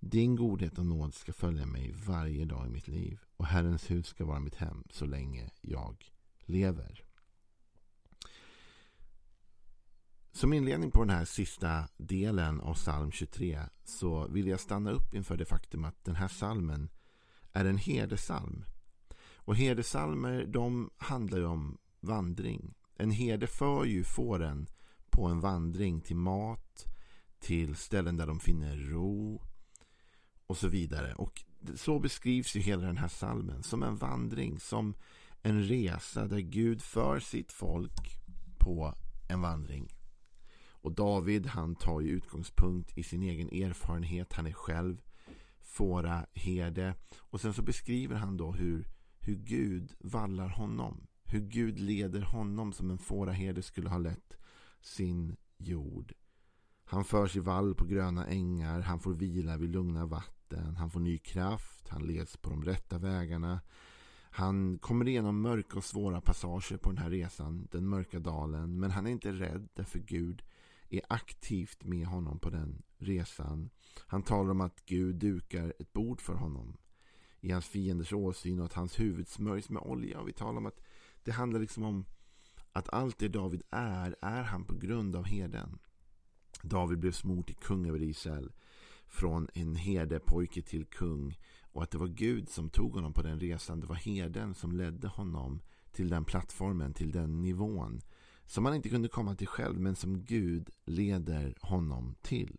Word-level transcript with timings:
Din 0.00 0.36
godhet 0.36 0.78
och 0.78 0.86
nåd 0.86 1.14
ska 1.14 1.32
följa 1.32 1.66
mig 1.66 1.94
varje 2.06 2.44
dag 2.44 2.66
i 2.66 2.70
mitt 2.70 2.88
liv 2.88 3.20
och 3.36 3.46
Herrens 3.46 3.90
hus 3.90 4.06
ska 4.06 4.24
vara 4.24 4.40
mitt 4.40 4.54
hem 4.54 4.84
så 4.90 5.06
länge 5.06 5.50
jag 5.60 6.12
lever. 6.44 7.03
Som 10.34 10.52
inledning 10.52 10.90
på 10.90 11.00
den 11.00 11.16
här 11.16 11.24
sista 11.24 11.88
delen 11.96 12.60
av 12.60 12.74
psalm 12.74 13.10
23 13.10 13.60
så 13.84 14.26
vill 14.26 14.46
jag 14.46 14.60
stanna 14.60 14.90
upp 14.90 15.14
inför 15.14 15.36
det 15.36 15.44
faktum 15.44 15.84
att 15.84 16.04
den 16.04 16.14
här 16.14 16.28
psalmen 16.28 16.88
är 17.52 17.64
en 17.64 17.78
herdesalm. 17.78 18.64
Och 19.34 19.56
herdesalmer 19.56 20.46
de 20.46 20.90
handlar 20.96 21.38
ju 21.38 21.44
om 21.44 21.78
vandring. 22.00 22.74
En 22.96 23.10
herde 23.10 23.46
för 23.46 23.84
ju 23.84 24.04
fåren 24.04 24.66
på 25.10 25.26
en 25.26 25.40
vandring 25.40 26.00
till 26.00 26.16
mat, 26.16 26.84
till 27.38 27.76
ställen 27.76 28.16
där 28.16 28.26
de 28.26 28.40
finner 28.40 28.76
ro 28.76 29.42
och 30.46 30.56
så 30.56 30.68
vidare. 30.68 31.14
Och 31.14 31.44
så 31.74 31.98
beskrivs 31.98 32.56
ju 32.56 32.60
hela 32.60 32.86
den 32.86 32.98
här 32.98 33.08
salmen 33.08 33.62
som 33.62 33.82
en 33.82 33.96
vandring, 33.96 34.60
som 34.60 34.94
en 35.42 35.62
resa 35.62 36.26
där 36.26 36.40
Gud 36.40 36.82
för 36.82 37.20
sitt 37.20 37.52
folk 37.52 38.18
på 38.58 38.94
en 39.28 39.40
vandring. 39.40 39.88
Och 40.84 40.92
David 40.92 41.46
han 41.46 41.74
tar 41.74 42.00
ju 42.00 42.08
utgångspunkt 42.08 42.98
i 42.98 43.02
sin 43.02 43.22
egen 43.22 43.48
erfarenhet. 43.48 44.32
Han 44.32 44.46
är 44.46 44.52
själv 44.52 45.02
fåraherde. 45.60 46.94
Och 47.18 47.40
sen 47.40 47.54
så 47.54 47.62
beskriver 47.62 48.16
han 48.16 48.36
då 48.36 48.52
hur, 48.52 48.88
hur 49.20 49.34
Gud 49.34 49.94
vallar 49.98 50.48
honom. 50.48 51.06
Hur 51.24 51.40
Gud 51.40 51.78
leder 51.78 52.20
honom 52.20 52.72
som 52.72 52.90
en 52.90 52.98
fåraherde 52.98 53.62
skulle 53.62 53.88
ha 53.88 53.98
lett 53.98 54.36
sin 54.80 55.36
jord. 55.56 56.12
Han 56.84 57.04
förs 57.04 57.36
i 57.36 57.40
vall 57.40 57.74
på 57.74 57.84
gröna 57.84 58.26
ängar. 58.26 58.80
Han 58.80 59.00
får 59.00 59.14
vila 59.14 59.56
vid 59.56 59.70
lugna 59.70 60.06
vatten. 60.06 60.76
Han 60.76 60.90
får 60.90 61.00
ny 61.00 61.18
kraft. 61.18 61.88
Han 61.88 62.02
leds 62.02 62.36
på 62.36 62.50
de 62.50 62.64
rätta 62.64 62.98
vägarna. 62.98 63.60
Han 64.30 64.78
kommer 64.78 65.08
igenom 65.08 65.40
mörka 65.40 65.76
och 65.76 65.84
svåra 65.84 66.20
passager 66.20 66.76
på 66.76 66.90
den 66.90 66.98
här 66.98 67.10
resan. 67.10 67.68
Den 67.70 67.88
mörka 67.88 68.18
dalen. 68.18 68.80
Men 68.80 68.90
han 68.90 69.06
är 69.06 69.10
inte 69.10 69.32
rädd 69.32 69.68
därför 69.74 69.98
Gud 69.98 70.42
är 70.96 71.02
aktivt 71.08 71.84
med 71.84 72.06
honom 72.06 72.38
på 72.38 72.50
den 72.50 72.82
resan. 72.98 73.70
Han 74.06 74.22
talar 74.22 74.50
om 74.50 74.60
att 74.60 74.84
Gud 74.84 75.16
dukar 75.16 75.74
ett 75.78 75.92
bord 75.92 76.20
för 76.20 76.34
honom 76.34 76.76
i 77.40 77.50
hans 77.50 77.66
fienders 77.66 78.12
åsyn 78.12 78.58
och 78.58 78.66
att 78.66 78.72
hans 78.72 79.00
huvud 79.00 79.28
smörjs 79.28 79.68
med 79.68 79.82
olja. 79.82 80.20
Och 80.20 80.28
vi 80.28 80.32
talar 80.32 80.58
om 80.58 80.66
att 80.66 80.80
det 81.22 81.32
handlar 81.32 81.60
liksom 81.60 81.82
om 81.82 82.04
att 82.72 82.88
allt 82.88 83.18
det 83.18 83.28
David 83.28 83.62
är, 83.70 84.16
är 84.22 84.42
han 84.42 84.64
på 84.64 84.74
grund 84.74 85.16
av 85.16 85.24
herden. 85.24 85.78
David 86.62 86.98
blev 86.98 87.12
smord 87.12 87.46
till 87.46 87.56
kung 87.56 87.88
över 87.88 88.02
Israel 88.02 88.52
från 89.06 89.48
en 89.54 89.76
herdepojke 89.76 90.62
till 90.62 90.84
kung 90.84 91.38
och 91.72 91.82
att 91.82 91.90
det 91.90 91.98
var 91.98 92.06
Gud 92.06 92.48
som 92.48 92.70
tog 92.70 92.94
honom 92.94 93.12
på 93.12 93.22
den 93.22 93.40
resan. 93.40 93.80
Det 93.80 93.86
var 93.86 93.96
herden 93.96 94.54
som 94.54 94.76
ledde 94.76 95.08
honom 95.08 95.60
till 95.92 96.08
den 96.08 96.24
plattformen, 96.24 96.94
till 96.94 97.12
den 97.12 97.42
nivån 97.42 98.00
som 98.46 98.64
han 98.64 98.74
inte 98.74 98.88
kunde 98.88 99.08
komma 99.08 99.34
till 99.34 99.46
själv 99.46 99.80
men 99.80 99.96
som 99.96 100.24
Gud 100.24 100.70
leder 100.84 101.54
honom 101.60 102.14
till. 102.22 102.58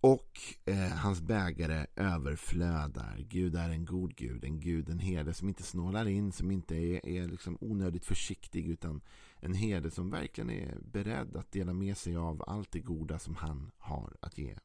Och 0.00 0.40
eh, 0.64 0.88
hans 0.88 1.20
bägare 1.20 1.86
överflödar. 1.96 3.24
Gud 3.28 3.56
är 3.56 3.70
en 3.70 3.84
god 3.84 4.16
Gud, 4.16 4.44
en 4.44 4.60
Gud, 4.60 4.88
en 4.88 4.98
herde 4.98 5.34
som 5.34 5.48
inte 5.48 5.62
snålar 5.62 6.08
in, 6.08 6.32
som 6.32 6.50
inte 6.50 6.76
är, 6.76 7.06
är 7.06 7.28
liksom 7.28 7.58
onödigt 7.60 8.04
försiktig 8.04 8.68
utan 8.68 9.00
en 9.40 9.54
herde 9.54 9.90
som 9.90 10.10
verkligen 10.10 10.50
är 10.50 10.78
beredd 10.92 11.36
att 11.36 11.52
dela 11.52 11.72
med 11.72 11.96
sig 11.96 12.16
av 12.16 12.44
allt 12.46 12.72
det 12.72 12.80
goda 12.80 13.18
som 13.18 13.36
han 13.36 13.70
har 13.78 14.16
att 14.20 14.38
ge. 14.38 14.56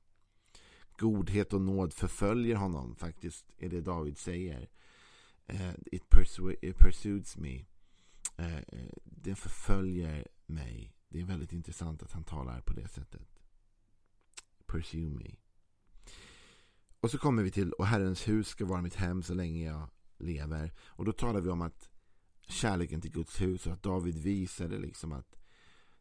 Godhet 0.97 1.53
och 1.53 1.61
nåd 1.61 1.93
förföljer 1.93 2.55
honom, 2.55 2.95
faktiskt 2.95 3.45
är 3.57 3.69
det 3.69 3.81
David 3.81 4.17
säger. 4.17 4.69
Eh, 5.47 5.71
it, 5.91 6.03
it 6.61 6.77
pursues 6.77 7.37
me. 7.37 7.65
Eh, 8.39 8.57
eh, 8.57 8.89
det 9.03 9.35
förföljer 9.35 10.27
mig. 10.45 10.93
Det 11.09 11.21
är 11.21 11.25
väldigt 11.25 11.53
intressant 11.53 12.03
att 12.03 12.11
han 12.11 12.23
talar 12.23 12.61
på 12.61 12.73
det 12.73 12.87
sättet. 12.87 13.39
Pursue 14.65 15.09
me. 15.09 15.35
Och 16.99 17.11
så 17.11 17.17
kommer 17.17 17.43
vi 17.43 17.51
till 17.51 17.73
och 17.73 17.85
Herrens 17.85 18.27
hus 18.27 18.47
ska 18.47 18.65
vara 18.65 18.81
mitt 18.81 18.95
hem 18.95 19.23
så 19.23 19.33
länge 19.33 19.65
jag 19.65 19.89
lever. 20.17 20.73
Och 20.79 21.05
då 21.05 21.11
talar 21.11 21.41
vi 21.41 21.49
om 21.49 21.61
att 21.61 21.89
kärleken 22.47 23.01
till 23.01 23.11
Guds 23.11 23.41
hus 23.41 23.67
och 23.67 23.73
att 23.73 23.83
David 23.83 24.17
visade 24.17 24.77
liksom 24.77 25.11
att 25.11 25.35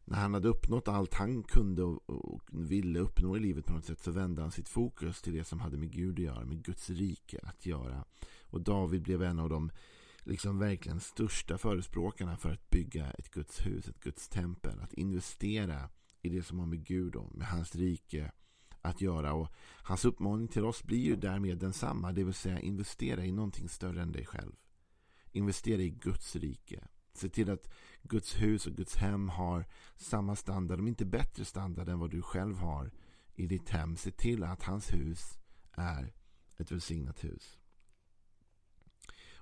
när 0.05 0.17
han 0.17 0.33
hade 0.33 0.47
uppnått 0.47 0.87
allt 0.87 1.13
han 1.13 1.43
kunde 1.43 1.83
och 1.83 2.41
ville 2.51 2.99
uppnå 2.99 3.37
i 3.37 3.39
livet 3.39 3.65
på 3.65 3.73
något 3.73 3.85
sätt 3.85 4.01
så 4.01 4.11
vände 4.11 4.41
han 4.41 4.51
sitt 4.51 4.69
fokus 4.69 5.21
till 5.21 5.33
det 5.33 5.43
som 5.43 5.59
hade 5.59 5.77
med 5.77 5.91
Gud 5.91 6.13
att 6.13 6.25
göra, 6.25 6.45
med 6.45 6.63
Guds 6.63 6.89
rike 6.89 7.39
att 7.43 7.65
göra. 7.65 8.05
Och 8.43 8.61
David 8.61 9.01
blev 9.01 9.23
en 9.23 9.39
av 9.39 9.49
de 9.49 9.71
liksom 10.23 10.59
verkligen 10.59 10.99
största 10.99 11.57
förespråkarna 11.57 12.37
för 12.37 12.51
att 12.51 12.69
bygga 12.69 13.11
ett 13.11 13.31
Guds 13.31 13.65
hus, 13.65 13.87
ett 13.87 13.99
Guds 13.99 14.29
tempel. 14.29 14.79
Att 14.79 14.93
investera 14.93 15.89
i 16.21 16.29
det 16.29 16.43
som 16.43 16.59
har 16.59 16.65
med 16.65 16.85
Gud 16.85 17.15
och 17.15 17.35
med 17.35 17.47
hans 17.47 17.75
rike 17.75 18.31
att 18.81 19.01
göra. 19.01 19.33
Och 19.33 19.49
hans 19.83 20.05
uppmaning 20.05 20.47
till 20.47 20.65
oss 20.65 20.83
blir 20.83 21.05
ju 21.05 21.15
därmed 21.15 21.57
densamma, 21.57 22.11
det 22.11 22.23
vill 22.23 22.33
säga 22.33 22.59
investera 22.59 23.25
i 23.25 23.31
någonting 23.31 23.69
större 23.69 24.01
än 24.01 24.11
dig 24.11 24.25
själv. 24.25 24.51
Investera 25.31 25.81
i 25.81 25.89
Guds 25.89 26.35
rike. 26.35 26.87
Se 27.13 27.29
till 27.29 27.49
att 27.49 27.73
Guds 28.01 28.41
hus 28.41 28.67
och 28.67 28.73
Guds 28.73 28.95
hem 28.95 29.29
har 29.29 29.65
samma 29.95 30.35
standard, 30.35 30.79
om 30.79 30.87
inte 30.87 31.05
bättre 31.05 31.45
standard 31.45 31.89
än 31.89 31.99
vad 31.99 32.11
du 32.11 32.21
själv 32.21 32.57
har 32.57 32.91
i 33.35 33.47
ditt 33.47 33.69
hem. 33.69 33.95
Se 33.95 34.11
till 34.11 34.43
att 34.43 34.63
hans 34.63 34.93
hus 34.93 35.39
är 35.71 36.13
ett 36.57 36.71
välsignat 36.71 37.23
hus. 37.23 37.58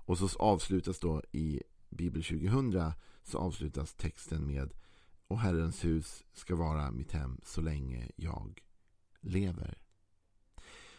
Och 0.07 0.18
så 0.18 0.39
avslutas 0.39 1.00
då 1.00 1.21
i 1.31 1.62
Bibel 1.89 2.24
2000 2.24 2.92
så 3.24 3.38
avslutas 3.38 3.94
texten 3.94 4.48
med 4.48 4.74
Och 5.27 5.39
Herrens 5.39 5.86
hus 5.86 6.24
ska 6.33 6.56
vara 6.56 6.92
mitt 6.92 7.12
hem 7.12 7.42
så 7.44 7.62
länge 7.62 8.09
jag 8.15 8.62
lever. 9.19 9.77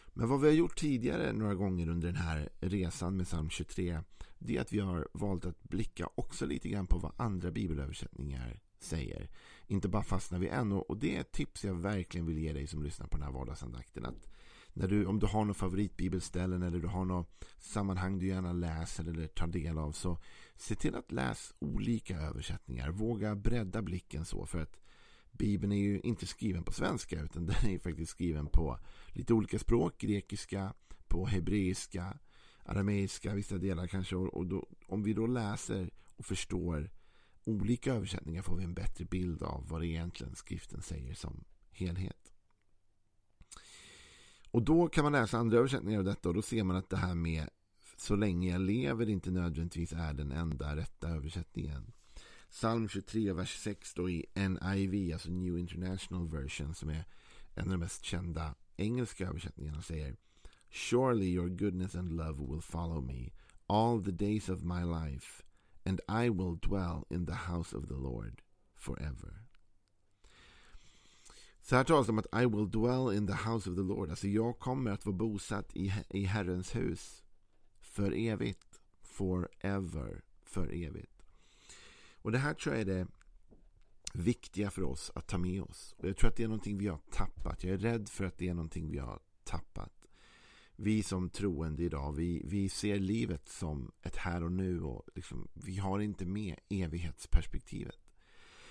Men 0.07 0.29
vad 0.29 0.41
vi 0.41 0.47
har 0.47 0.53
gjort 0.53 0.79
tidigare 0.79 1.33
några 1.33 1.55
gånger 1.55 1.89
under 1.89 2.07
den 2.07 2.21
här 2.21 2.49
resan 2.59 3.17
med 3.17 3.25
psalm 3.25 3.49
23 3.49 3.99
det 4.39 4.57
är 4.57 4.61
att 4.61 4.73
vi 4.73 4.79
har 4.79 5.07
valt 5.13 5.45
att 5.45 5.63
blicka 5.63 6.09
också 6.15 6.45
lite 6.45 6.69
grann 6.69 6.87
på 6.87 6.97
vad 6.97 7.11
andra 7.17 7.51
bibelöversättningar 7.51 8.59
säger. 8.79 9.29
Inte 9.67 9.87
bara 9.87 10.03
fastna 10.03 10.37
vid 10.37 10.49
en. 10.49 10.71
Och 10.71 10.97
det 10.97 11.15
är 11.15 11.21
ett 11.21 11.31
tips 11.31 11.65
jag 11.65 11.73
verkligen 11.73 12.27
vill 12.27 12.37
ge 12.37 12.53
dig 12.53 12.67
som 12.67 12.83
lyssnar 12.83 13.07
på 13.07 13.17
den 13.17 13.25
här 13.25 13.33
vardagsandakten. 13.33 14.05
Att 14.05 14.27
när 14.79 14.87
du, 14.87 15.05
om 15.05 15.19
du 15.19 15.25
har 15.25 15.39
några 15.39 15.53
favoritbibelställen 15.53 16.63
eller 16.63 16.79
du 16.79 16.87
har 16.87 17.05
något 17.05 17.45
sammanhang 17.59 18.19
du 18.19 18.27
gärna 18.27 18.53
läser 18.53 19.09
eller 19.09 19.27
tar 19.27 19.47
del 19.47 19.77
av 19.77 19.91
så 19.91 20.17
se 20.55 20.75
till 20.75 20.95
att 20.95 21.11
läsa 21.11 21.53
olika 21.59 22.17
översättningar. 22.17 22.91
Våga 22.91 23.35
bredda 23.35 23.81
blicken 23.81 24.25
så 24.25 24.45
för 24.45 24.61
att 24.61 24.79
Bibeln 25.31 25.71
är 25.71 25.77
ju 25.77 25.99
inte 25.99 26.27
skriven 26.27 26.63
på 26.63 26.71
svenska 26.71 27.21
utan 27.21 27.45
den 27.45 27.69
är 27.69 27.79
faktiskt 27.79 28.11
skriven 28.11 28.47
på 28.47 28.79
lite 29.07 29.33
olika 29.33 29.59
språk. 29.59 29.97
Grekiska, 29.97 30.73
på 31.07 31.25
hebreiska, 31.25 32.17
arameiska, 32.63 33.33
vissa 33.33 33.57
delar 33.57 33.87
kanske. 33.87 34.15
Och 34.15 34.45
då, 34.45 34.67
om 34.87 35.03
vi 35.03 35.13
då 35.13 35.27
läser 35.27 35.89
och 36.15 36.25
förstår 36.25 36.89
olika 37.43 37.93
översättningar 37.93 38.41
får 38.41 38.57
vi 38.57 38.63
en 38.63 38.73
bättre 38.73 39.05
bild 39.05 39.43
av 39.43 39.67
vad 39.69 39.81
det 39.81 39.87
egentligen 39.87 40.35
skriften 40.35 40.81
säger 40.81 41.13
som 41.13 41.43
helhet. 41.71 42.18
Och 44.51 44.63
då 44.63 44.87
kan 44.87 45.03
man 45.03 45.11
läsa 45.11 45.37
andra 45.37 45.57
översättningar 45.57 45.99
av 45.99 46.05
detta 46.05 46.29
och 46.29 46.35
då 46.35 46.41
ser 46.41 46.63
man 46.63 46.75
att 46.75 46.89
det 46.89 46.97
här 46.97 47.15
med 47.15 47.49
så 47.97 48.15
länge 48.15 48.51
jag 48.51 48.61
lever 48.61 49.09
inte 49.09 49.31
nödvändigtvis 49.31 49.93
är 49.93 50.13
den 50.13 50.31
enda 50.31 50.75
rätta 50.75 51.09
översättningen. 51.09 51.91
Psalm 52.49 52.87
23, 52.87 53.33
vers 53.33 53.57
6 53.63 53.93
då 53.93 54.09
i 54.09 54.25
NIV, 54.33 55.13
alltså 55.13 55.29
New 55.29 55.57
International 55.57 56.27
Version, 56.27 56.75
som 56.75 56.89
är 56.89 57.05
en 57.55 57.63
av 57.63 57.69
de 57.69 57.77
mest 57.77 58.03
kända 58.03 58.55
engelska 58.77 59.27
översättningarna, 59.27 59.81
säger 59.81 60.15
Surely 60.69 61.25
your 61.25 61.49
goodness 61.49 61.95
and 61.95 62.11
love 62.11 62.53
will 62.53 62.61
follow 62.61 63.03
me 63.03 63.31
all 63.67 64.03
the 64.03 64.11
days 64.11 64.49
of 64.49 64.63
my 64.63 64.83
life 64.83 65.43
and 65.85 66.01
I 66.07 66.29
will 66.29 66.57
dwell 66.61 67.05
in 67.09 67.25
the 67.25 67.33
house 67.33 67.77
of 67.77 67.87
the 67.87 67.93
Lord 67.93 68.41
forever. 68.75 69.48
Så 71.69 71.75
här 71.75 71.83
talas 71.83 72.05
det 72.05 72.11
om 72.11 72.19
att 72.19 72.41
I 72.41 72.45
will 72.45 72.71
dwell 72.71 73.17
in 73.17 73.27
the 73.27 73.49
house 73.49 73.69
of 73.69 73.75
the 73.75 73.81
Lord. 73.81 74.09
Alltså 74.09 74.27
jag 74.27 74.59
kommer 74.59 74.91
att 74.91 75.05
vara 75.05 75.15
bosatt 75.15 75.75
i, 75.75 75.93
i 76.09 76.23
Herrens 76.23 76.75
hus 76.75 77.23
för 77.79 78.11
evigt. 78.11 78.81
Forever. 79.01 80.21
För 80.43 80.73
evigt. 80.73 81.23
Och 82.15 82.31
det 82.31 82.37
här 82.37 82.53
tror 82.53 82.75
jag 82.75 82.81
är 82.81 82.85
det 82.85 83.07
viktiga 84.13 84.71
för 84.71 84.83
oss 84.83 85.11
att 85.15 85.27
ta 85.27 85.37
med 85.37 85.61
oss. 85.61 85.95
Och 85.97 86.09
jag 86.09 86.17
tror 86.17 86.29
att 86.29 86.35
det 86.35 86.43
är 86.43 86.47
någonting 86.47 86.77
vi 86.77 86.87
har 86.87 86.99
tappat. 87.11 87.63
Jag 87.63 87.73
är 87.73 87.77
rädd 87.77 88.09
för 88.09 88.25
att 88.25 88.37
det 88.37 88.47
är 88.47 88.53
någonting 88.53 88.91
vi 88.91 88.97
har 88.97 89.19
tappat 89.43 89.99
vi 90.81 91.03
som 91.03 91.29
troende 91.29 91.83
idag, 91.83 92.11
vi, 92.11 92.41
vi 92.45 92.69
ser 92.69 92.99
livet 92.99 93.47
som 93.49 93.91
ett 94.01 94.15
här 94.15 94.43
och 94.43 94.51
nu 94.51 94.81
och 94.81 95.05
liksom, 95.15 95.47
vi 95.53 95.77
har 95.77 95.99
inte 95.99 96.25
med 96.25 96.55
evighetsperspektivet. 96.69 97.99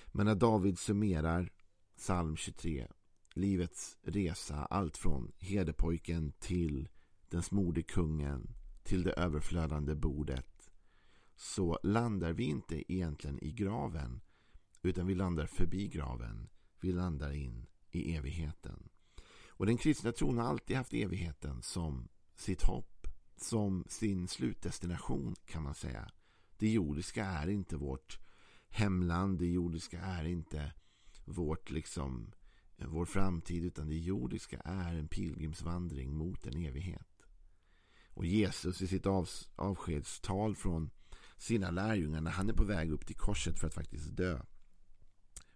Men 0.07 0.27
när 0.27 0.35
David 0.35 0.79
summerar 0.79 1.51
psalm 1.99 2.37
23, 2.37 2.87
livets 3.35 3.99
resa, 4.03 4.65
allt 4.65 4.97
från 4.97 5.33
herdepojken 5.39 6.33
till 6.39 6.89
den 7.29 7.43
smorde 7.43 7.83
kungen 7.83 8.55
till 8.83 9.03
det 9.03 9.13
överflödande 9.13 9.95
bordet 9.95 10.71
så 11.37 11.79
landar 11.83 12.33
vi 12.33 12.45
inte 12.45 12.93
egentligen 12.93 13.45
i 13.45 13.53
graven 13.53 14.21
utan 14.83 15.07
vi 15.07 15.15
landar 15.15 15.47
förbi 15.47 15.89
graven. 15.89 16.49
Vi 16.81 16.93
landar 16.93 17.33
in 17.33 17.67
i 17.91 18.17
evigheten. 18.17 18.89
Och 19.49 19.67
den 19.67 19.77
kristna 19.77 20.13
tron 20.13 20.39
har 20.39 20.45
alltid 20.45 20.77
haft 20.77 20.93
evigheten 20.93 21.63
som 21.63 22.09
sitt 22.37 22.63
hopp, 22.63 23.07
som 23.37 23.85
sin 23.89 24.29
slutdestination 24.29 25.37
kan 25.45 25.63
man 25.63 25.75
säga. 25.75 26.11
Det 26.57 26.69
jordiska 26.69 27.25
är 27.25 27.49
inte 27.49 27.77
vårt 27.77 28.19
hemland, 28.69 29.39
det 29.39 29.47
jordiska 29.47 30.01
är 30.01 30.25
inte 30.25 30.73
vårt 31.29 31.71
liksom 31.71 32.33
eh, 32.77 32.87
vår 32.87 33.05
framtid 33.05 33.65
utan 33.65 33.89
det 33.89 33.99
jordiska 33.99 34.61
är 34.65 34.95
en 34.95 35.09
pilgrimsvandring 35.09 36.17
mot 36.17 36.47
en 36.47 36.67
evighet. 36.67 37.27
Och 38.15 38.27
Jesus 38.27 38.83
i 38.83 38.87
sitt 38.87 39.07
av, 39.07 39.29
avskedstal 39.57 40.57
från 40.57 40.91
sina 41.37 41.71
lärjungar 41.71 42.21
när 42.21 42.31
han 42.31 42.49
är 42.49 42.53
på 42.53 42.65
väg 42.65 42.91
upp 42.91 43.07
till 43.07 43.17
korset 43.17 43.59
för 43.59 43.67
att 43.67 43.75
faktiskt 43.75 44.17
dö 44.17 44.41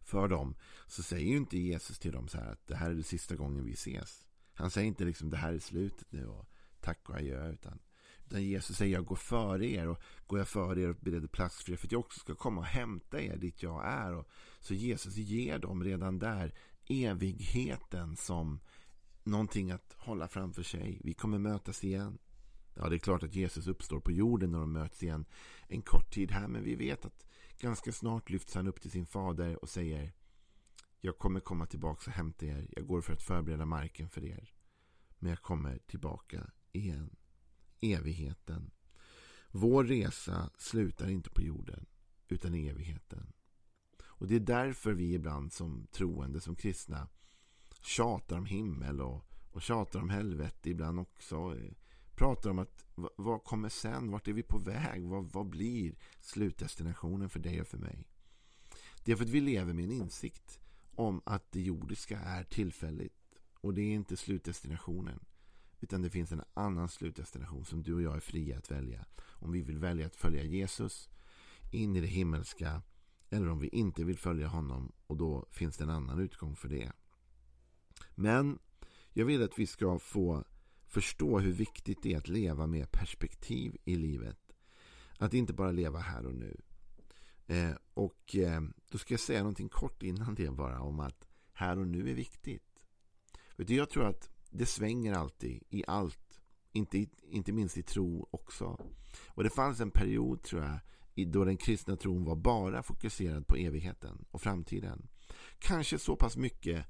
för 0.01 0.29
dem 0.29 0.55
så 0.87 1.03
säger 1.03 1.27
ju 1.27 1.37
inte 1.37 1.59
Jesus 1.59 1.99
till 1.99 2.13
dem 2.13 2.29
så 2.29 2.39
här 2.39 2.53
att 2.53 2.67
det 2.67 2.77
här 2.77 2.91
är 2.91 2.95
det 2.95 3.03
sista 3.03 3.37
gången 3.37 3.65
vi 3.65 3.73
ses. 3.73 4.27
Han 4.55 4.71
säger 4.71 4.89
inte 4.89 5.05
liksom 5.05 5.31
det 5.31 5.37
här 5.37 5.53
är 5.53 5.59
slutet 5.59 6.13
nu 6.13 6.27
och 6.27 6.49
tack 6.81 7.09
och 7.09 7.17
adjö 7.17 7.53
utan, 7.53 7.79
utan 8.33 8.45
Jesus 8.45 8.77
säger 8.77 8.95
jag 8.95 9.05
går 9.05 9.17
före 9.17 9.67
er 9.67 9.89
och 9.89 10.01
går 10.27 10.39
jag 10.39 10.49
före 10.49 10.81
er 10.81 10.89
och 10.89 10.97
bereder 11.01 11.29
plats 11.29 11.63
för 11.63 11.73
er 11.73 11.77
för 11.77 11.87
att 11.87 11.93
jag 11.93 12.01
också 12.01 12.21
ska 12.21 12.35
komma 12.35 12.61
och 12.61 12.67
hämta 12.67 13.21
er 13.21 13.37
dit 13.37 13.63
jag 13.63 13.87
är. 13.87 14.15
Och, 14.15 14.29
så 14.61 14.75
Jesus 14.75 15.17
ger 15.17 15.59
dem 15.59 15.85
redan 15.85 16.19
där 16.19 16.55
evigheten 16.89 18.17
som 18.17 18.61
någonting 19.25 19.71
att 19.71 19.95
hålla 19.99 20.29
framför 20.29 20.63
sig. 20.63 21.01
Vi 21.05 21.15
kommer 21.15 21.39
mötas 21.39 21.85
igen. 21.85 22.19
Ja, 22.75 22.89
det 22.89 22.97
är 22.97 22.99
klart 22.99 23.23
att 23.23 23.35
Jesus 23.35 23.67
uppstår 23.67 24.01
på 24.01 24.13
jorden 24.13 24.53
när 24.53 24.59
de 24.59 24.73
möts 24.73 25.03
igen 25.03 25.25
en 25.69 25.83
kort 25.83 26.15
tid 26.15 26.31
här. 26.31 26.49
Men 26.49 26.65
vi 26.65 26.75
vet 26.75 27.05
att 27.05 27.27
ganska 27.59 27.93
snart 27.93 28.31
lyfts 28.31 28.55
han 28.55 28.69
upp 28.69 28.81
till 28.81 28.91
sin 28.91 29.07
fader 29.07 29.63
och 29.63 29.69
säger 29.69 30.13
Jag 31.01 31.19
kommer 31.19 31.41
komma 31.41 31.67
tillbaka 31.67 32.11
och 32.11 32.17
hämta 32.17 32.47
er. 32.47 32.69
Jag 32.71 32.87
går 32.87 33.01
för 33.01 33.13
att 33.13 33.23
förbereda 33.23 33.67
marken 33.67 34.09
för 34.09 34.25
er. 34.25 34.53
Men 35.19 35.31
jag 35.31 35.43
kommer 35.43 35.79
tillbaka 35.79 36.51
igen. 36.73 37.17
Evigheten. 37.83 38.71
Vår 39.51 39.85
resa 39.85 40.51
slutar 40.59 41.09
inte 41.09 41.31
på 41.31 41.43
jorden 41.43 41.87
utan 42.29 42.55
i 42.55 42.69
evigheten. 42.69 43.33
Och 44.05 44.27
det 44.27 44.35
är 44.35 44.41
därför 44.41 44.93
vi 44.93 45.15
ibland 45.15 45.53
som 45.53 45.87
troende, 45.93 46.41
som 46.41 46.57
kristna 46.57 47.09
tjatar 47.83 48.39
om 48.39 48.47
himmel 48.47 49.01
och, 49.01 49.25
och 49.51 49.63
tjatar 49.63 50.01
om 50.01 50.11
helvete 50.11 50.71
ibland 50.71 51.01
också 51.01 51.57
pratar 52.15 52.51
om 52.51 52.59
att 52.59 52.85
vad 53.17 53.45
kommer 53.45 53.69
sen? 53.69 54.11
Vart 54.11 54.29
är 54.29 54.33
vi 54.33 54.43
på 54.43 54.59
väg? 54.59 55.03
Vad, 55.03 55.33
vad 55.33 55.47
blir 55.47 55.95
slutdestinationen 56.21 57.29
för 57.29 57.41
dig 57.41 57.61
och 57.61 57.67
för 57.67 57.79
mig? 57.79 58.09
Det 59.05 59.13
är 59.13 59.17
för 59.17 59.25
att 59.25 59.31
vi 59.31 59.41
lever 59.41 59.73
med 59.73 59.85
en 59.85 59.93
insikt 59.93 60.61
om 60.95 61.23
att 61.25 61.53
det 61.53 61.61
jordiska 61.61 62.19
är 62.19 62.45
tillfälligt 62.45 63.39
och 63.55 63.75
det 63.75 63.83
är 63.83 63.95
inte 63.95 64.17
slutdestinationen. 64.17 65.21
Utan 65.83 66.03
det 66.03 66.11
finns 66.11 66.33
en 66.33 66.43
annan 66.55 66.89
slutdestination 66.89 67.65
som 67.65 67.83
du 67.83 67.95
och 67.95 68.03
jag 68.03 68.17
är 68.17 68.21
fria 68.21 68.59
att 68.59 68.71
välja. 68.71 69.05
Om 69.21 69.53
vi 69.53 69.63
vill 69.63 69.79
välja 69.79 70.07
att 70.07 70.17
följa 70.17 70.45
Jesus 70.45 71.09
in 71.73 71.97
i 71.97 72.01
det 72.01 72.07
himmelska 72.07 72.83
eller 73.31 73.49
om 73.49 73.59
vi 73.59 73.69
inte 73.69 74.05
vill 74.05 74.19
följa 74.19 74.47
honom 74.47 74.93
och 75.07 75.17
då 75.17 75.47
finns 75.51 75.77
det 75.77 75.85
en 75.85 75.91
annan 75.91 76.19
utgång 76.19 76.57
för 76.57 76.69
det. 76.69 76.93
Men 78.15 78.59
jag 79.13 79.27
vill 79.27 79.43
att 79.43 79.59
vi 79.59 79.67
ska 79.67 79.99
få 79.99 80.45
förstå 80.87 81.39
hur 81.39 81.53
viktigt 81.53 82.03
det 82.03 82.13
är 82.13 82.19
att 82.19 82.29
leva 82.29 82.67
med 82.67 82.93
perspektiv 82.93 83.77
i 83.85 83.97
livet. 83.97 84.39
Att 85.19 85.35
inte 85.35 85.53
bara 85.53 85.73
leva 85.73 85.99
här 85.99 86.27
och 86.27 86.35
nu. 86.35 86.61
Eh, 87.47 87.75
och 87.95 88.37
eh, 88.37 88.61
då 88.91 88.99
ska 88.99 89.15
jag 89.15 89.21
säga 89.21 89.39
någonting 89.39 89.69
kort 89.69 90.03
innan 90.03 90.35
det 90.35 90.51
bara 90.51 90.81
om 90.81 91.01
att 91.01 91.25
här 91.53 91.79
och 91.79 91.87
nu 91.87 92.11
är 92.11 92.15
viktigt. 92.15 92.85
Jag 93.57 93.91
tror 93.91 94.07
att 94.07 94.31
det 94.53 94.67
svänger 94.67 95.13
alltid 95.13 95.63
i 95.71 95.85
allt. 95.87 96.19
Inte, 96.73 97.07
inte 97.23 97.53
minst 97.53 97.79
i 97.79 97.83
tro 97.83 98.29
också. 98.31 98.79
Och 99.29 99.45
det 99.45 99.51
fanns 99.51 99.81
en 99.81 99.91
period 99.91 100.43
tror 100.43 100.63
jag 100.63 100.79
då 101.15 101.45
den 101.45 101.57
kristna 101.57 101.97
tron 101.97 102.25
var 102.25 102.37
bara 102.37 102.83
fokuserad 102.83 103.47
på 103.47 103.57
evigheten 103.57 104.25
och 104.31 104.43
framtiden. 104.43 105.09
Kanske 105.59 105.99
så 105.99 106.17
pass 106.17 106.37
mycket 106.37 106.87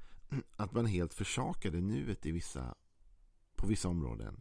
att 0.57 0.73
man 0.73 0.87
helt 0.87 1.15
försakade 1.15 1.81
nuet 1.81 2.27
i 2.27 2.33
vissa 2.33 2.75
på 3.57 3.67
vissa 3.67 3.89
områden. 3.89 4.41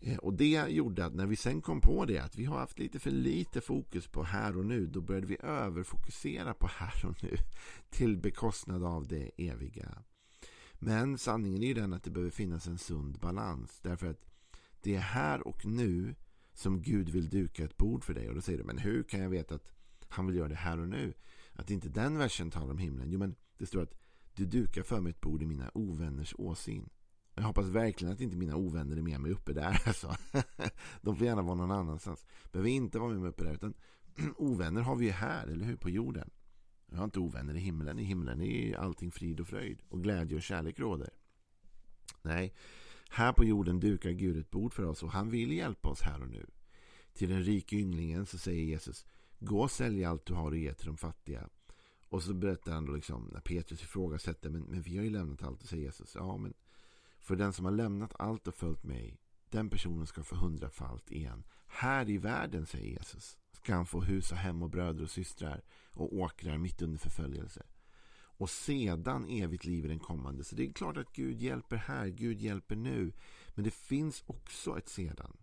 Eh, 0.00 0.16
och 0.16 0.34
det 0.34 0.68
gjorde 0.68 1.04
att 1.04 1.14
när 1.14 1.26
vi 1.26 1.36
sen 1.36 1.60
kom 1.60 1.80
på 1.80 2.04
det 2.04 2.18
att 2.18 2.36
vi 2.36 2.44
har 2.44 2.58
haft 2.58 2.78
lite 2.78 2.98
för 2.98 3.10
lite 3.10 3.60
fokus 3.60 4.06
på 4.06 4.24
här 4.24 4.58
och 4.58 4.66
nu 4.66 4.86
då 4.86 5.00
började 5.00 5.26
vi 5.26 5.36
överfokusera 5.42 6.54
på 6.54 6.66
här 6.66 7.06
och 7.06 7.22
nu 7.22 7.36
till 7.90 8.16
bekostnad 8.16 8.84
av 8.84 9.08
det 9.08 9.30
eviga. 9.36 10.04
Men 10.84 11.18
sanningen 11.18 11.62
är 11.62 11.66
ju 11.66 11.74
den 11.74 11.92
att 11.92 12.02
det 12.02 12.10
behöver 12.10 12.30
finnas 12.30 12.66
en 12.66 12.78
sund 12.78 13.18
balans 13.18 13.80
därför 13.82 14.06
att 14.06 14.26
det 14.80 14.94
är 14.94 15.00
här 15.00 15.48
och 15.48 15.66
nu 15.66 16.14
som 16.52 16.82
Gud 16.82 17.08
vill 17.08 17.28
duka 17.28 17.64
ett 17.64 17.76
bord 17.76 18.04
för 18.04 18.14
dig 18.14 18.28
och 18.28 18.34
då 18.34 18.40
säger 18.40 18.58
du 18.58 18.64
men 18.64 18.78
hur 18.78 19.02
kan 19.02 19.20
jag 19.20 19.30
veta 19.30 19.54
att 19.54 19.72
han 20.08 20.26
vill 20.26 20.36
göra 20.36 20.48
det 20.48 20.54
här 20.54 20.80
och 20.80 20.88
nu? 20.88 21.14
Att 21.52 21.70
inte 21.70 21.88
den 21.88 22.18
versen 22.18 22.50
talar 22.50 22.70
om 22.70 22.78
himlen. 22.78 23.10
Jo 23.10 23.18
men 23.18 23.34
det 23.58 23.66
står 23.66 23.82
att 23.82 23.94
du 24.34 24.46
dukar 24.46 24.82
för 24.82 25.00
mig 25.00 25.10
ett 25.10 25.20
bord 25.20 25.42
i 25.42 25.46
mina 25.46 25.70
ovänners 25.74 26.34
åsyn. 26.38 26.90
Jag 27.34 27.42
hoppas 27.42 27.66
verkligen 27.66 28.14
att 28.14 28.20
inte 28.20 28.36
mina 28.36 28.56
ovänner 28.56 28.96
är 28.96 29.02
med 29.02 29.20
mig 29.20 29.32
uppe 29.32 29.52
där. 29.52 29.82
Alltså. 29.86 30.16
De 31.00 31.16
får 31.16 31.26
gärna 31.26 31.42
vara 31.42 31.54
någon 31.54 31.70
annanstans. 31.70 32.26
Behöver 32.52 32.70
inte 32.70 32.98
vara 32.98 33.10
med 33.10 33.20
mig 33.20 33.28
uppe 33.28 33.44
där. 33.44 33.54
Utan 33.54 33.74
ovänner 34.36 34.80
har 34.80 34.96
vi 34.96 35.06
ju 35.06 35.12
här, 35.12 35.46
eller 35.46 35.64
hur? 35.64 35.76
På 35.76 35.90
jorden. 35.90 36.30
Jag 36.94 36.98
har 36.98 37.04
inte 37.04 37.20
ovänner 37.20 37.54
i 37.54 37.58
himlen. 37.58 37.98
I 37.98 38.02
himlen 38.02 38.42
är 38.42 38.76
allting 38.76 39.10
frid 39.10 39.40
och 39.40 39.46
fröjd. 39.46 39.78
Och 39.88 40.02
glädje 40.02 40.36
och 40.36 40.42
kärlek 40.42 40.78
råder. 40.78 41.10
Nej, 42.22 42.54
Här 43.08 43.32
på 43.32 43.44
jorden 43.44 43.80
dukar 43.80 44.10
Gud 44.10 44.36
ett 44.36 44.50
bord 44.50 44.72
för 44.72 44.84
oss 44.84 45.02
och 45.02 45.12
han 45.12 45.30
vill 45.30 45.52
hjälpa 45.52 45.88
oss 45.88 46.00
här 46.00 46.22
och 46.22 46.28
nu. 46.28 46.46
Till 47.12 47.28
den 47.28 47.42
rike 47.42 47.76
ynglingen 47.76 48.26
så 48.26 48.38
säger 48.38 48.64
Jesus 48.64 49.06
Gå 49.38 49.60
och 49.60 49.70
sälj 49.70 50.04
allt 50.04 50.26
du 50.26 50.34
har 50.34 50.50
och 50.50 50.56
ge 50.56 50.74
till 50.74 50.86
de 50.86 50.96
fattiga. 50.96 51.48
Och 52.08 52.22
så 52.22 52.34
berättar 52.34 52.72
han 52.72 52.86
då 52.86 52.92
liksom 52.92 53.30
när 53.32 53.40
Petrus 53.40 53.82
ifrågasätter 53.82 54.50
men, 54.50 54.62
men 54.62 54.82
vi 54.82 54.96
har 54.96 55.04
ju 55.04 55.10
lämnat 55.10 55.42
allt 55.42 55.62
och 55.62 55.68
säger 55.68 55.82
Jesus 55.82 56.14
Ja 56.14 56.36
men 56.36 56.54
för 57.18 57.36
den 57.36 57.52
som 57.52 57.64
har 57.64 57.72
lämnat 57.72 58.14
allt 58.18 58.48
och 58.48 58.54
följt 58.54 58.84
mig 58.84 59.18
den 59.50 59.70
personen 59.70 60.06
ska 60.06 60.22
få 60.22 60.36
hundrafalt 60.36 61.10
igen. 61.10 61.44
Här 61.66 62.10
i 62.10 62.18
världen, 62.18 62.66
säger 62.66 62.86
Jesus, 62.86 63.38
ska 63.64 63.74
han 63.74 63.86
få 63.86 64.00
hus 64.00 64.32
och 64.32 64.38
hem 64.38 64.62
och 64.62 64.70
bröder 64.70 65.02
och 65.02 65.10
systrar 65.10 65.62
och 65.94 66.14
åkrar 66.14 66.58
mitt 66.58 66.82
under 66.82 66.98
förföljelse. 66.98 67.62
Och 68.16 68.50
sedan 68.50 69.28
evigt 69.28 69.64
liv 69.64 69.84
i 69.84 69.88
den 69.88 69.98
kommande. 69.98 70.44
Så 70.44 70.56
det 70.56 70.66
är 70.68 70.72
klart 70.72 70.96
att 70.96 71.12
Gud 71.12 71.42
hjälper 71.42 71.76
här, 71.76 72.08
Gud 72.08 72.40
hjälper 72.40 72.76
nu. 72.76 73.12
Men 73.54 73.64
det 73.64 73.74
finns 73.74 74.24
också 74.26 74.78
ett 74.78 74.88
sedan. 74.88 75.36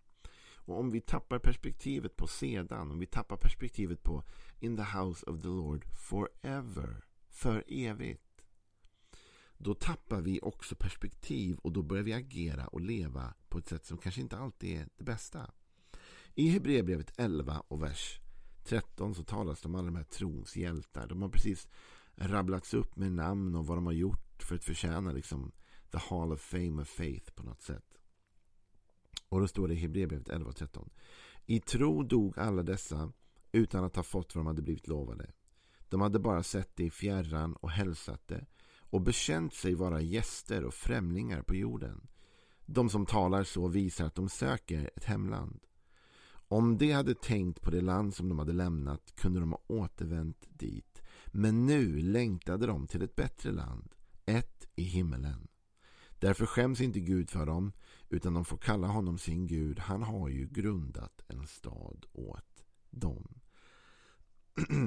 Och 0.55 0.79
om 0.79 0.91
vi 0.91 1.01
tappar 1.01 1.39
perspektivet 1.39 2.15
på 2.15 2.27
sedan, 2.27 2.91
om 2.91 2.99
vi 2.99 3.05
tappar 3.05 3.37
perspektivet 3.37 4.03
på 4.03 4.23
in 4.59 4.77
the 4.77 4.97
house 4.97 5.25
of 5.25 5.41
the 5.41 5.47
Lord 5.47 5.85
forever, 6.09 7.05
för 7.29 7.63
evigt. 7.67 8.43
Då 9.57 9.73
tappar 9.73 10.21
vi 10.21 10.39
också 10.41 10.75
perspektiv 10.75 11.57
och 11.57 11.71
då 11.71 11.81
börjar 11.81 12.03
vi 12.03 12.13
agera 12.13 12.67
och 12.67 12.81
leva 12.81 13.33
på 13.49 13.57
ett 13.57 13.67
sätt 13.67 13.85
som 13.85 13.97
kanske 13.97 14.21
inte 14.21 14.37
alltid 14.37 14.79
är 14.79 14.87
det 14.97 15.03
bästa. 15.03 15.51
I 16.35 16.49
Hebreerbrevet 16.49 17.13
11 17.17 17.63
och 17.67 17.83
vers 17.83 18.19
13 18.63 19.15
så 19.15 19.23
talas 19.23 19.61
det 19.61 19.67
om 19.67 19.75
alla 19.75 19.85
de 19.85 19.95
här 19.95 20.03
trons 20.03 20.55
hjältar. 20.55 21.07
De 21.07 21.21
har 21.21 21.29
precis 21.29 21.67
rabblats 22.15 22.73
upp 22.73 22.95
med 22.95 23.11
namn 23.11 23.55
och 23.55 23.67
vad 23.67 23.77
de 23.77 23.85
har 23.85 23.93
gjort 23.93 24.43
för 24.43 24.55
att 24.55 24.63
förtjäna 24.63 25.11
liksom 25.11 25.51
the 25.91 25.97
hall 25.97 26.31
of 26.31 26.41
fame 26.41 26.81
of 26.81 26.87
faith 26.87 27.31
på 27.31 27.43
något 27.43 27.61
sätt. 27.61 27.85
Och 29.29 29.39
då 29.39 29.47
står 29.47 29.67
det 29.67 29.73
i 29.73 29.77
Hebreerbrevet 29.77 30.29
11 30.29 30.49
och 30.49 30.55
13. 30.55 30.89
I 31.45 31.59
tro 31.59 32.03
dog 32.03 32.39
alla 32.39 32.63
dessa 32.63 33.11
utan 33.51 33.83
att 33.83 33.95
ha 33.95 34.03
fått 34.03 34.35
vad 34.35 34.45
de 34.45 34.47
hade 34.47 34.61
blivit 34.61 34.87
lovade. 34.87 35.31
De 35.89 36.01
hade 36.01 36.19
bara 36.19 36.43
sett 36.43 36.75
det 36.75 36.83
i 36.83 36.89
fjärran 36.89 37.53
och 37.53 37.71
hälsat 37.71 38.27
det 38.27 38.45
och 38.79 39.01
bekänt 39.01 39.53
sig 39.53 39.75
vara 39.75 40.01
gäster 40.01 40.63
och 40.63 40.73
främlingar 40.73 41.41
på 41.41 41.55
jorden. 41.55 42.07
De 42.65 42.89
som 42.89 43.05
talar 43.05 43.43
så 43.43 43.67
visar 43.67 44.05
att 44.05 44.15
de 44.15 44.29
söker 44.29 44.91
ett 44.95 45.03
hemland. 45.03 45.59
Om 46.51 46.77
de 46.77 46.91
hade 46.91 47.15
tänkt 47.15 47.61
på 47.61 47.71
det 47.71 47.81
land 47.81 48.15
som 48.15 48.29
de 48.29 48.39
hade 48.39 48.53
lämnat 48.53 49.15
kunde 49.15 49.39
de 49.39 49.51
ha 49.51 49.61
återvänt 49.67 50.47
dit. 50.49 51.01
Men 51.27 51.65
nu 51.65 52.01
längtade 52.01 52.67
de 52.67 52.87
till 52.87 53.01
ett 53.01 53.15
bättre 53.15 53.51
land, 53.51 53.95
ett 54.25 54.67
i 54.75 54.83
himmelen. 54.83 55.47
Därför 56.19 56.45
skäms 56.45 56.81
inte 56.81 56.99
Gud 56.99 57.29
för 57.29 57.45
dem, 57.45 57.71
utan 58.09 58.33
de 58.33 58.45
får 58.45 58.57
kalla 58.57 58.87
honom 58.87 59.17
sin 59.17 59.47
Gud. 59.47 59.79
Han 59.79 60.03
har 60.03 60.29
ju 60.29 60.47
grundat 60.47 61.21
en 61.27 61.47
stad 61.47 62.05
åt 62.11 62.65
dem. 62.89 63.39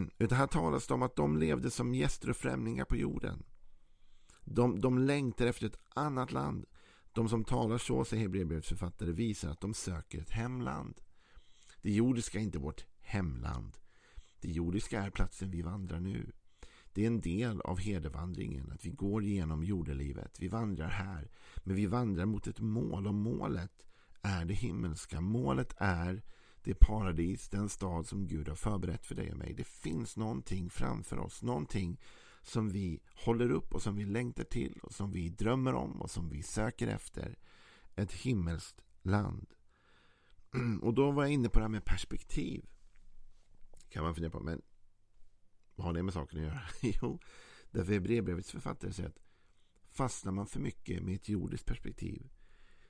utan 0.19 0.39
här 0.39 0.47
talas 0.47 0.87
det 0.87 0.95
om 0.95 1.03
att 1.03 1.17
de 1.17 1.37
levde 1.37 1.71
som 1.71 1.95
gäster 1.95 2.31
och 2.31 2.37
främlingar 2.37 2.85
på 2.85 2.97
jorden. 2.97 3.45
De, 4.45 4.81
de 4.81 4.99
längtar 4.99 5.47
efter 5.47 5.67
ett 5.67 5.81
annat 5.95 6.33
land. 6.33 6.67
De 7.13 7.29
som 7.29 7.45
talar 7.45 7.79
så, 7.79 8.05
säger 8.05 8.23
Hebreerbrevets 8.23 8.69
författare, 8.69 9.13
visar 9.13 9.51
att 9.51 9.61
de 9.61 9.75
söker 9.75 10.21
ett 10.21 10.31
hemland. 10.31 11.01
Det 11.85 11.93
jordiska 11.93 12.39
är 12.39 12.43
inte 12.43 12.59
vårt 12.59 12.87
hemland. 13.01 13.77
Det 14.41 14.51
jordiska 14.51 15.03
är 15.03 15.11
platsen 15.11 15.51
vi 15.51 15.63
vandrar 15.63 16.01
nu. 16.01 16.33
Det 16.93 17.03
är 17.03 17.07
en 17.07 17.21
del 17.21 17.61
av 17.61 17.79
herdevandringen, 17.79 18.73
att 18.73 18.85
vi 18.85 18.91
går 18.91 19.25
igenom 19.25 19.65
jordelivet. 19.65 20.41
Vi 20.41 20.49
vandrar 20.49 20.89
här, 20.89 21.31
men 21.57 21.77
vi 21.77 21.87
vandrar 21.87 22.27
mot 22.27 22.47
ett 22.47 22.61
mål 22.61 23.07
och 23.07 23.15
målet 23.15 23.87
är 24.23 24.45
det 24.45 24.55
himmelska. 24.55 25.21
Målet 25.21 25.75
är 25.79 26.23
det 26.63 26.75
paradis, 26.75 27.49
den 27.49 27.69
stad 27.69 28.07
som 28.07 28.27
Gud 28.27 28.49
har 28.49 28.57
förberett 28.57 29.07
för 29.07 29.15
dig 29.15 29.33
och 29.33 29.39
mig. 29.39 29.55
Det 29.55 29.67
finns 29.67 30.17
någonting 30.17 30.71
framför 30.71 31.19
oss, 31.19 31.43
någonting 31.43 32.01
som 32.43 32.69
vi 32.69 33.01
håller 33.25 33.51
upp 33.51 33.75
och 33.75 33.83
som 33.83 33.97
vi 33.97 34.05
längtar 34.05 34.45
till 34.45 34.79
och 34.83 34.93
som 34.93 35.13
vi 35.13 35.29
drömmer 35.29 35.75
om 35.75 36.03
och 36.03 36.11
som 36.11 36.29
vi 36.29 36.43
söker 36.43 36.89
efter. 36.89 37.39
Ett 37.97 38.13
himmelskt 38.13 38.81
land. 39.03 39.55
Och 40.83 40.95
då 40.95 41.11
var 41.11 41.23
jag 41.23 41.33
inne 41.33 41.49
på 41.49 41.59
det 41.59 41.65
här 41.65 41.71
med 41.71 41.85
perspektiv. 41.85 42.67
Kan 43.89 44.05
man 44.05 44.15
fundera 44.15 44.31
på. 44.31 44.41
Men 44.41 44.63
vad 45.75 45.87
har 45.87 45.95
det 45.95 46.03
med 46.03 46.15
saken 46.15 46.39
att 46.39 46.45
göra? 46.45 46.63
jo, 47.03 47.21
därför 47.71 47.93
Hebreerbrevets 47.93 48.51
författare 48.51 48.93
säger 48.93 49.09
att 49.09 49.21
fastnar 49.91 50.33
man 50.33 50.47
för 50.47 50.61
mycket 50.61 51.03
med 51.03 51.15
ett 51.15 51.29
jordiskt 51.29 51.67
perspektiv 51.67 52.31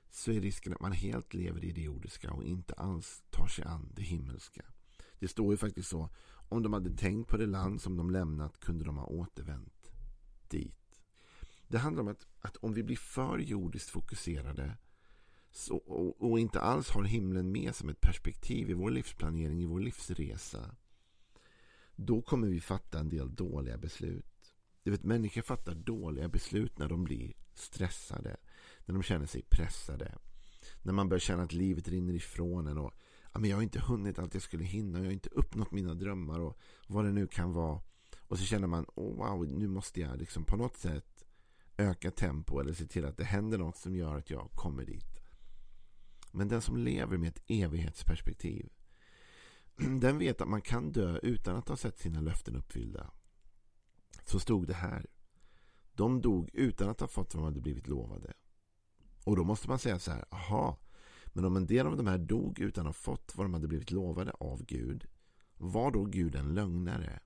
så 0.09 0.31
är 0.31 0.41
risken 0.41 0.73
att 0.73 0.81
man 0.81 0.91
helt 0.91 1.33
lever 1.33 1.63
i 1.65 1.71
det 1.71 1.81
jordiska 1.81 2.31
och 2.31 2.43
inte 2.43 2.73
alls 2.73 3.23
tar 3.29 3.47
sig 3.47 3.65
an 3.65 3.91
det 3.95 4.01
himmelska. 4.01 4.65
Det 5.19 5.27
står 5.27 5.53
ju 5.53 5.57
faktiskt 5.57 5.89
så 5.89 6.09
om 6.49 6.63
de 6.63 6.73
hade 6.73 6.89
tänkt 6.89 7.29
på 7.29 7.37
det 7.37 7.45
land 7.45 7.81
som 7.81 7.97
de 7.97 8.09
lämnat 8.09 8.59
kunde 8.59 8.85
de 8.85 8.97
ha 8.97 9.05
återvänt 9.05 9.91
dit. 10.47 11.01
Det 11.67 11.77
handlar 11.77 12.03
om 12.03 12.07
att, 12.07 12.27
att 12.39 12.57
om 12.57 12.73
vi 12.73 12.83
blir 12.83 12.97
för 12.97 13.37
jordiskt 13.37 13.89
fokuserade 13.89 14.77
så, 15.55 15.75
och, 15.77 16.31
och, 16.31 16.39
inte 16.39 16.59
alls 16.59 16.89
har 16.89 17.03
himlen 17.03 17.51
med 17.51 17.75
som 17.75 17.89
ett 17.89 18.01
perspektiv 18.01 18.69
i 18.69 18.73
vår 18.73 18.91
livsplanering, 18.91 19.61
i 19.61 19.65
vår 19.65 19.79
livsresa. 19.79 20.75
Då 21.95 22.21
kommer 22.21 22.47
vi 22.47 22.61
fatta 22.61 22.99
en 22.99 23.09
del 23.09 23.35
dåliga 23.35 23.77
beslut. 23.77 24.53
Du 24.83 24.91
vet, 24.91 25.03
människor 25.03 25.41
fattar 25.41 25.75
dåliga 25.75 26.27
beslut 26.27 26.77
när 26.77 26.89
de 26.89 27.03
blir 27.03 27.33
stressade. 27.53 28.37
När 28.85 28.93
de 28.93 29.03
känner 29.03 29.25
sig 29.25 29.41
pressade. 29.41 30.17
När 30.81 30.93
man 30.93 31.09
börjar 31.09 31.19
känna 31.19 31.43
att 31.43 31.53
livet 31.53 31.87
rinner 31.87 32.13
ifrån 32.13 32.67
en 32.67 32.77
och 32.77 32.93
ja, 33.33 33.39
men 33.39 33.49
jag 33.49 33.57
har 33.57 33.63
inte 33.63 33.79
hunnit 33.79 34.19
allt 34.19 34.33
jag 34.33 34.43
skulle 34.43 34.63
hinna. 34.63 34.99
Jag 34.99 35.05
har 35.05 35.11
inte 35.11 35.29
uppnått 35.29 35.71
mina 35.71 35.93
drömmar 35.93 36.39
och 36.39 36.57
vad 36.87 37.05
det 37.05 37.11
nu 37.11 37.27
kan 37.27 37.53
vara. 37.53 37.81
Och 38.19 38.39
så 38.39 38.45
känner 38.45 38.67
man, 38.67 38.85
oh, 38.95 39.15
wow, 39.17 39.47
nu 39.47 39.67
måste 39.67 40.01
jag 40.01 40.17
liksom 40.17 40.43
på 40.45 40.57
något 40.57 40.77
sätt 40.77 41.25
öka 41.77 42.11
tempo 42.11 42.59
eller 42.59 42.73
se 42.73 42.85
till 42.85 43.05
att 43.05 43.17
det 43.17 43.23
händer 43.23 43.57
något 43.57 43.77
som 43.77 43.95
gör 43.95 44.15
att 44.15 44.29
jag 44.29 44.51
kommer 44.51 44.85
dit. 44.85 45.24
Men 46.35 46.47
den 46.47 46.61
som 46.61 46.77
lever 46.77 47.17
med 47.17 47.29
ett 47.29 47.43
evighetsperspektiv 47.47 48.69
den 50.01 50.17
vet 50.17 50.41
att 50.41 50.47
man 50.47 50.61
kan 50.61 50.91
dö 50.91 51.19
utan 51.23 51.55
att 51.55 51.69
ha 51.69 51.77
sett 51.77 51.99
sina 51.99 52.21
löften 52.21 52.55
uppfyllda. 52.55 53.11
Så 54.25 54.39
stod 54.39 54.67
det 54.67 54.73
här. 54.73 55.05
De 55.93 56.21
dog 56.21 56.49
utan 56.53 56.89
att 56.89 56.99
ha 56.99 57.07
fått 57.07 57.35
vad 57.35 57.43
de 57.43 57.45
hade 57.45 57.61
blivit 57.61 57.87
lovade. 57.87 58.33
Och 59.23 59.35
då 59.35 59.43
måste 59.43 59.69
man 59.69 59.79
säga 59.79 59.99
så 59.99 60.11
här, 60.11 60.25
aha, 60.29 60.79
men 61.27 61.45
om 61.45 61.55
en 61.55 61.67
del 61.67 61.87
av 61.87 61.97
de 61.97 62.07
här 62.07 62.17
dog 62.17 62.59
utan 62.59 62.81
att 62.81 62.95
ha 62.95 63.13
fått 63.13 63.35
vad 63.35 63.45
de 63.45 63.53
hade 63.53 63.67
blivit 63.67 63.91
lovade 63.91 64.31
av 64.31 64.65
Gud, 64.65 65.07
var 65.57 65.91
då 65.91 66.05
Gud 66.05 66.35
en 66.35 66.53
lögnare? 66.53 67.19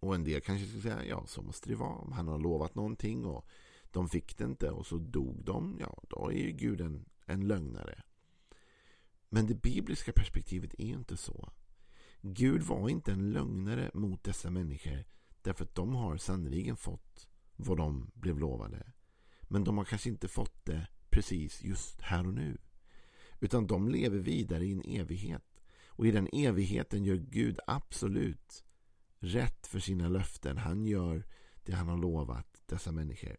Och 0.00 0.14
en 0.14 0.24
del 0.24 0.40
kanske 0.40 0.66
skulle 0.66 0.82
säga, 0.82 1.04
ja 1.04 1.26
så 1.26 1.42
måste 1.42 1.68
det 1.68 1.74
vara. 1.74 1.94
Om 1.94 2.12
han 2.12 2.28
har 2.28 2.38
lovat 2.38 2.74
någonting 2.74 3.24
och 3.24 3.46
de 3.90 4.08
fick 4.08 4.38
det 4.38 4.44
inte 4.44 4.70
och 4.70 4.86
så 4.86 4.98
dog 4.98 5.44
de, 5.44 5.76
ja 5.80 6.02
då 6.08 6.28
är 6.28 6.36
ju 6.36 6.52
Gud 6.52 6.80
en, 6.80 7.04
en 7.26 7.48
lögnare. 7.48 8.02
Men 9.28 9.46
det 9.46 9.62
bibliska 9.62 10.12
perspektivet 10.12 10.74
är 10.74 10.84
inte 10.84 11.16
så. 11.16 11.52
Gud 12.20 12.62
var 12.62 12.88
inte 12.88 13.12
en 13.12 13.32
lögnare 13.32 13.90
mot 13.94 14.24
dessa 14.24 14.50
människor 14.50 15.04
därför 15.42 15.64
att 15.64 15.74
de 15.74 15.94
har 15.94 16.16
sannoliken 16.16 16.76
fått 16.76 17.28
vad 17.56 17.76
de 17.76 18.10
blev 18.14 18.38
lovade. 18.38 18.92
Men 19.42 19.64
de 19.64 19.78
har 19.78 19.84
kanske 19.84 20.08
inte 20.08 20.28
fått 20.28 20.64
det 20.64 20.86
precis 21.10 21.62
just 21.62 22.00
här 22.00 22.26
och 22.26 22.34
nu. 22.34 22.58
Utan 23.40 23.66
de 23.66 23.88
lever 23.88 24.18
vidare 24.18 24.64
i 24.64 24.72
en 24.72 25.00
evighet. 25.00 25.62
Och 25.86 26.06
i 26.06 26.10
den 26.10 26.28
evigheten 26.32 27.04
gör 27.04 27.16
Gud 27.16 27.58
absolut 27.66 28.64
rätt 29.18 29.66
för 29.66 29.80
sina 29.80 30.08
löften. 30.08 30.56
Han 30.56 30.86
gör 30.86 31.24
det 31.64 31.72
han 31.72 31.88
har 31.88 31.98
lovat 31.98 32.62
dessa 32.66 32.92
människor. 32.92 33.36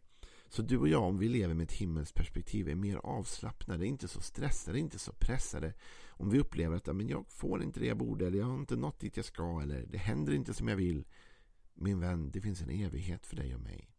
Så 0.54 0.62
du 0.62 0.78
och 0.78 0.88
jag, 0.88 1.02
om 1.02 1.18
vi 1.18 1.28
lever 1.28 1.54
med 1.54 1.64
ett 1.64 1.72
himmelsperspektiv, 1.72 2.68
är 2.68 2.74
mer 2.74 2.96
avslappnade, 2.96 3.86
inte 3.86 4.08
så 4.08 4.20
stressade, 4.20 4.78
inte 4.78 4.98
så 4.98 5.12
pressade. 5.12 5.74
Om 6.08 6.30
vi 6.30 6.38
upplever 6.38 6.76
att 6.76 6.96
men 6.96 7.08
jag 7.08 7.26
får 7.28 7.62
inte 7.62 7.80
det 7.80 7.86
jag 7.86 7.96
borde, 7.96 8.26
eller 8.26 8.38
jag 8.38 8.46
har 8.46 8.58
inte 8.58 8.76
nått 8.76 9.00
dit 9.00 9.16
jag 9.16 9.26
ska, 9.26 9.60
eller 9.62 9.86
det 9.86 9.98
händer 9.98 10.32
inte 10.32 10.54
som 10.54 10.68
jag 10.68 10.76
vill. 10.76 11.04
Min 11.74 12.00
vän, 12.00 12.30
det 12.30 12.40
finns 12.40 12.62
en 12.62 12.70
evighet 12.70 13.26
för 13.26 13.36
dig 13.36 13.54
och 13.54 13.60
mig. 13.60 13.90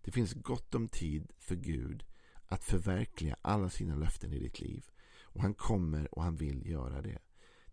Det 0.00 0.10
finns 0.10 0.34
gott 0.34 0.74
om 0.74 0.88
tid 0.88 1.32
för 1.38 1.56
Gud 1.56 2.04
att 2.46 2.64
förverkliga 2.64 3.36
alla 3.42 3.70
sina 3.70 3.96
löften 3.96 4.32
i 4.32 4.38
ditt 4.38 4.60
liv. 4.60 4.84
Och 5.22 5.42
han 5.42 5.54
kommer 5.54 6.14
och 6.14 6.22
han 6.22 6.36
vill 6.36 6.70
göra 6.70 7.02
det. 7.02 7.18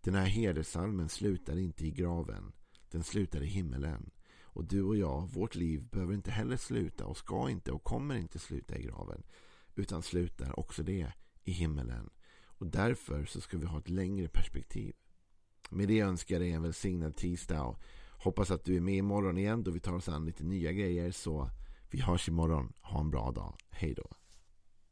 Den 0.00 0.14
här 0.14 0.26
hedersalmen 0.26 1.08
slutar 1.08 1.56
inte 1.58 1.86
i 1.86 1.90
graven. 1.90 2.52
Den 2.90 3.02
slutar 3.02 3.42
i 3.42 3.46
himmelen. 3.46 4.10
Och 4.52 4.64
du 4.64 4.82
och 4.82 4.96
jag, 4.96 5.28
vårt 5.32 5.54
liv 5.54 5.88
behöver 5.90 6.14
inte 6.14 6.30
heller 6.30 6.56
sluta 6.56 7.06
och 7.06 7.16
ska 7.16 7.50
inte 7.50 7.72
och 7.72 7.84
kommer 7.84 8.14
inte 8.14 8.38
sluta 8.38 8.78
i 8.78 8.82
graven. 8.82 9.22
Utan 9.74 10.02
slutar 10.02 10.58
också 10.58 10.82
det 10.82 11.12
i 11.44 11.52
himmelen. 11.52 12.10
Och 12.44 12.66
därför 12.66 13.24
så 13.24 13.40
ska 13.40 13.58
vi 13.58 13.66
ha 13.66 13.78
ett 13.78 13.88
längre 13.88 14.28
perspektiv. 14.28 14.94
Med 15.70 15.88
det 15.88 16.00
önskar 16.00 16.34
jag 16.34 16.42
dig 16.42 16.52
en 16.52 16.62
välsignad 16.62 17.16
tisdag 17.16 17.62
och 17.62 17.80
hoppas 18.10 18.50
att 18.50 18.64
du 18.64 18.76
är 18.76 18.80
med 18.80 18.94
imorgon 18.94 19.38
igen 19.38 19.62
då 19.62 19.70
vi 19.70 19.80
tar 19.80 19.92
oss 19.92 20.08
an 20.08 20.26
lite 20.26 20.44
nya 20.44 20.72
grejer. 20.72 21.10
Så 21.10 21.50
vi 21.90 22.00
hörs 22.00 22.28
imorgon. 22.28 22.72
Ha 22.80 23.00
en 23.00 23.10
bra 23.10 23.30
dag. 23.30 23.54
Hej 23.70 23.94
då. 23.94 24.19